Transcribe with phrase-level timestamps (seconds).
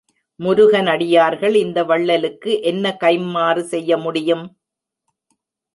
[0.39, 4.45] முருகனடியார்கள் இந்த வள்ளலுக்கு என்ன கைம்மாறு செய்ய முடியும்?